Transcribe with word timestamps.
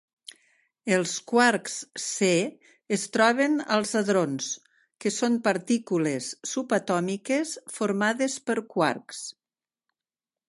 Els 0.95 1.11
quarks 1.31 1.73
c 2.03 2.29
es 2.97 3.03
troben 3.17 3.59
als 3.75 3.91
hadrons, 3.99 4.47
que 5.05 5.11
són 5.17 5.37
partícules 5.49 6.29
subatòmiques 6.53 7.51
formades 7.75 8.39
per 8.49 8.57
quarks. 8.75 9.21